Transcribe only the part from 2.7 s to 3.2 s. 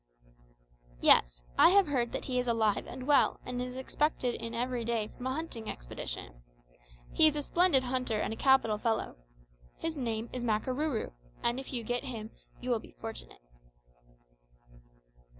and